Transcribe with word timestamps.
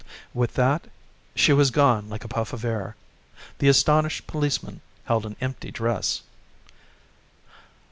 With 0.33 0.55
that, 0.55 0.89
she 1.35 1.53
was 1.53 1.69
gone 1.69 2.09
like 2.09 2.23
a 2.23 2.27
puff 2.27 2.53
of 2.53 2.65
air. 2.65 2.95
The 3.59 3.67
astonished 3.67 4.25
policemen 4.25 4.81
held 5.05 5.27
an 5.27 5.35
empty 5.39 5.69
dress. 5.69 6.23